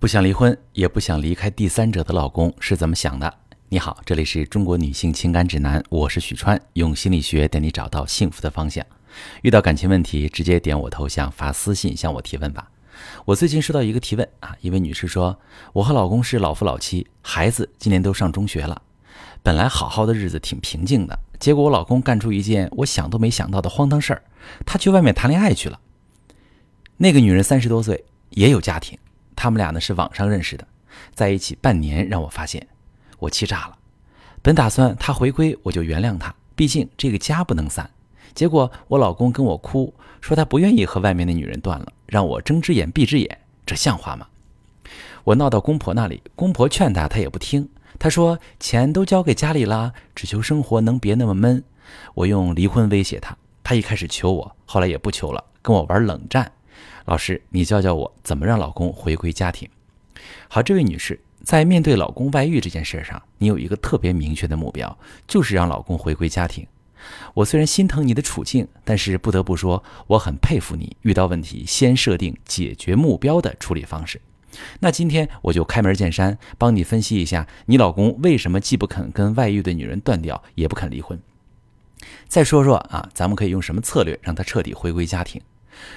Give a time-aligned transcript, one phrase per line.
[0.00, 3.34] 不想离婚，也不想离开第三者的老公是怎么想的？
[3.68, 8.82] 你好，这里是中国女性情感指南，我是许川，用心理学带你找到幸福的方向。
[9.42, 12.70] 遇到感情问题，直接点我头像发私信向我提问吧。
[13.26, 15.38] 我最近收到一个提问啊，一位女士说，
[15.74, 18.80] 我和老公是老夫老妻，孩子今年都上中学了，
[19.42, 24.22] 本来好好的日子挺平静的，结果我老公干出一件我想都没想到的荒唐事儿，
[24.64, 25.78] 他去外面谈恋爱去了。
[26.96, 28.98] 那个女人三十多岁，也有家庭。
[29.42, 30.66] 他们俩呢是网上认识的，
[31.14, 32.68] 在一起半年，让我发现，
[33.18, 33.78] 我气炸了。
[34.42, 37.88] 本打算他回归我就原谅他，毕竟这个家不能散。
[38.34, 44.26] 结果我老公跟我哭，说他不愿意和外面的女人断了，让我睁只眼闭只眼，这像话吗？
[45.24, 47.66] 我闹到公婆那里，公婆劝他，他也不听。
[47.98, 51.64] 他说钱都交给家里了，只求生活能别那么闷。
[52.12, 53.34] 我用离婚威胁他，
[53.64, 56.52] 他一开始求我，后来也不求了，跟我玩冷战。
[57.06, 59.68] 老师，你教教我怎么让老公回归家庭。
[60.48, 66.66] 好，这位女士在面对老公外遇这件事上，你有一个特别明确的目标，就是让老公回归家庭。
[67.32, 74.20] 我虽然心疼你的处境，但是不得不说，我很佩服你遇到问题先设定解决目标的处理方式。
[74.80, 81.18] 那今天我就开门见山，帮你分析一下，你老公为什么既不肯跟外遇的女人断掉，也不肯离婚。
[82.28, 85.40] 再说说啊，咱们可以用什么策略让他彻底回归家庭？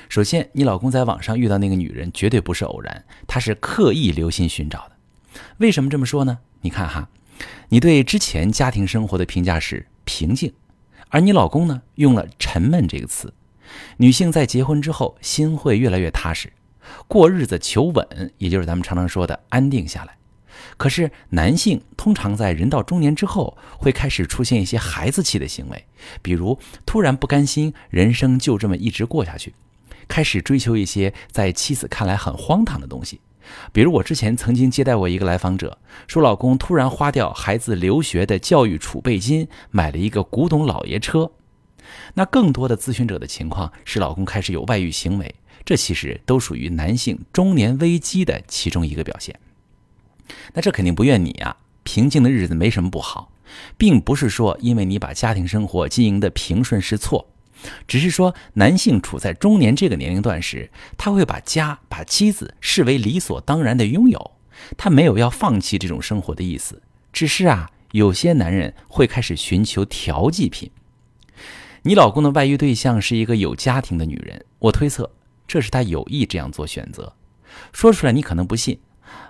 [0.09, 4.91] 首先，你老公在网上遇到那个女人绝对不是偶然，他是刻意留心寻找的。
[5.57, 6.39] 为什么这么说呢？
[6.61, 7.09] 你看哈，
[7.69, 10.53] 你对之前家庭生活的评价是平静，
[11.09, 13.33] 而你老公呢用了沉闷这个词。
[13.97, 16.53] 女性在结婚之后心会越来越踏实，
[17.07, 20.15] 过日子求稳，也就是咱们常常说的安定下来。
[20.77, 25.85] 可是男性通常在人到中年之后会开始出现一些孩子气的行为，
[26.21, 29.53] 比如突然不甘心人生就这么一直过下去。
[30.07, 33.21] 开始追求一些在妻子看来很荒唐的东西，
[33.71, 41.31] 比如我之前曾经接待过一个来访者，说老公突然花掉孩子留学的教育储备金，买了一个古董老爷车。
[42.15, 49.39] 那更多的咨询者的情况是，老公开始有外遇行为，这其实都属于男性中年危机的其中一个表现。
[50.53, 53.31] 那这肯定不怨你啊，平静的日子没什么不好，
[53.77, 57.27] 并不是说因为你把家庭生活经营的平顺是错。
[57.87, 64.31] 只是说，男性处在中年这个年龄段时，他会把家、把妻子视为理所当然的拥有，
[64.75, 66.81] 他没有要放弃这种生活的意思。
[67.13, 70.71] 只是啊，有些男人会开始寻求调剂品。
[71.83, 75.09] 你老公的外遇对象是一个有家庭的女人，我推测
[75.47, 77.13] 这是他有意这样做选择。
[77.71, 78.79] 说出来你可能不信，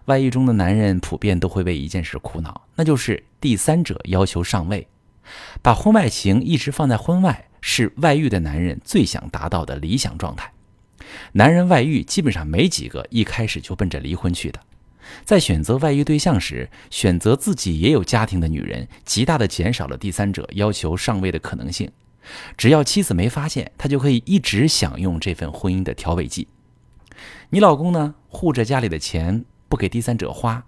[0.06, 4.88] 外遇中的男人普遍都会为一件事苦恼，那就是第三者要求上位，
[5.62, 7.48] 把婚外情一直放在婚外。
[7.66, 10.52] 是外遇的男人最想达到的理想状态。
[11.32, 14.60] 男人外遇基本上没几个一开始就奔着离婚去的。
[15.24, 21.90] 在选择外遇对象时，选择自己也有家庭的女人，极大的减少了第三者要求上位的可能性。
[22.58, 26.50] 只要妻子没发现，他就可以一直享用这份婚姻的调味剂。
[27.52, 30.64] 你老公呢，护着家里的钱不给第三者花，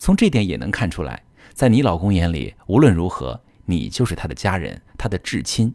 [0.00, 1.22] 从这点也能看出来，
[1.54, 5.72] 在你老公眼里，无论如何，你就是他的家人，他的至亲。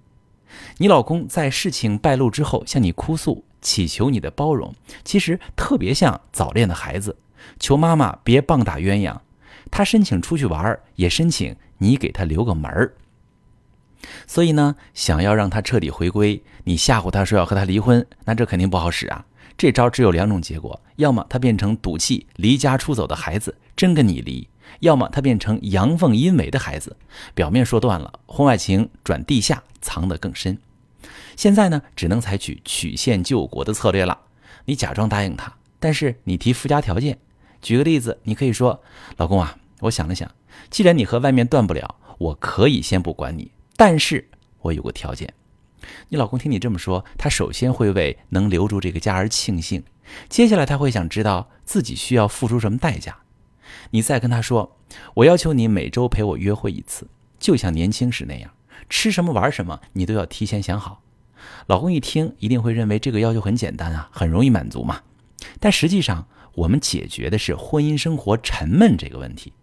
[0.80, 7.16] 你老公在事情败露之后向你哭诉，祈求你的包容，其实特别像早恋的孩子，
[7.58, 9.18] 求妈妈别棒打鸳鸯。
[9.72, 12.96] 他申请出去玩，也申请你给他留个门儿。
[14.28, 19.26] 所以呢，想要让他彻底回归，你吓唬他说要和他离婚，那这肯定不好使啊。
[19.64, 24.46] 这招只有两种结果：要么他变成赌气离家出走的孩子，真跟你离；
[24.82, 26.98] 要么他变成阳奉阴违的孩子，
[27.34, 29.64] 表面说断了，婚外情转地下。
[29.80, 30.58] 藏得更深，
[31.38, 34.20] 现在呢，只能采取曲线救国的策略了。
[34.66, 37.18] 你假装答应他，但是你提附加条件。
[37.62, 38.82] 举个例子，你可以说
[39.16, 40.30] ：“老公啊，我想了想，
[40.70, 44.30] 既然你和外面断不了，我可以先不管你，但是
[44.60, 45.34] 我有个条件。”
[46.10, 49.84] 你老公听你这么说，他首先会为能留住这个家而庆幸，
[50.30, 53.18] 接下来他会想知道自己需要付出什么代价。
[53.92, 54.78] 你再跟他说
[55.16, 57.08] ：“我要求你每周陪我约会一次，
[57.40, 58.52] 就像年轻时那样。”
[58.90, 61.02] 吃什么玩什么，你都要提前想好。
[61.68, 65.02] 老公一听，一定会认为这个要求很简单啊，很容易满足嘛。
[65.60, 69.54] 但实际上，我们解决的是婚姻生活沉闷这个问题，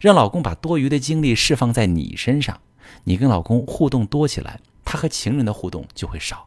[0.00, 2.60] 让老公把多余的精力释放在你身上。
[3.04, 4.60] 你跟老公互动多起来，
[4.92, 6.46] 他和情人的互动就会少。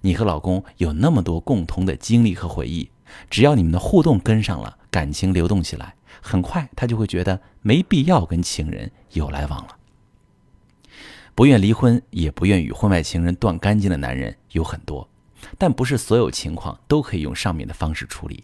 [0.00, 2.90] 你和老公有那么多共同的经历和回忆，
[3.30, 9.76] 只要你们的互动跟上了，感情流动起来，很快他就会觉得没必要跟情人有来往了。
[11.36, 15.08] 不愿离婚，也不愿与婚外情人断干净的男人有很多，
[15.56, 18.42] 但不是所有情况都可以用上面的方式处理。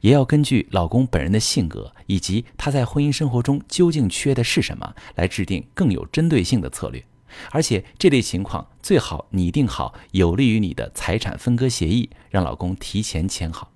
[0.00, 7.04] 也要根据老公本人的性格以及他在婚姻生活中究竟缺的是什么，来制定更有针对性的策略。
[7.50, 13.70] 而且这类情况最好拟定好有利于你的财产分割协议，让老公提前签好。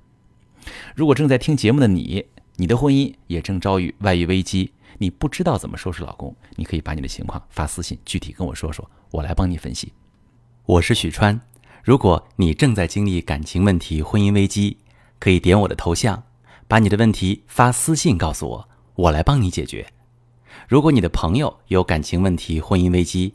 [0.94, 2.26] 如果正在听节目的你，
[2.56, 9.93] 你的婚姻也正遭遇外遇危机，你不知道怎么收拾老公，你可以把你的情况发私信，具体跟我说说，我来帮你分析。
[10.64, 11.40] 我是许川，
[11.82, 14.76] 如果你正在经历感情问题、婚姻危机，
[15.19, 16.22] 可以点我的头像，
[16.69, 19.87] 把你的问题发私信告诉我，我来帮你解决。
[20.69, 23.34] 如果你的朋友有感情问题、婚姻危机，